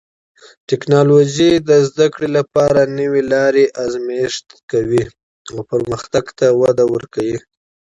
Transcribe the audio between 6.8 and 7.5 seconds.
ورکوي.